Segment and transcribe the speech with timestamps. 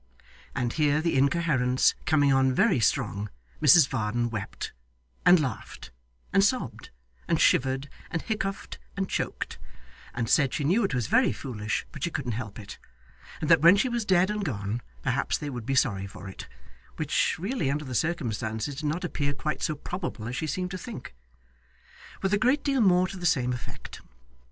[0.55, 3.29] And here the incoherence coming on very strong,
[3.61, 4.73] Mrs Varden wept,
[5.27, 5.91] and laughed,
[6.33, 6.89] and sobbed,
[7.27, 9.59] and shivered, and hiccoughed, and choked;
[10.15, 12.79] and said she knew it was very foolish but she couldn't help it;
[13.41, 16.47] and that when she was dead and gone, perhaps they would be sorry for it
[16.95, 20.79] which really under the circumstances did not appear quite so probable as she seemed to
[20.79, 21.13] think
[22.23, 24.01] with a great deal more to the same effect.